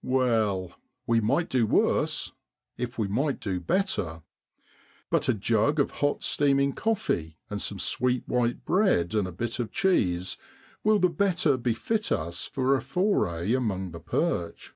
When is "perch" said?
13.98-14.72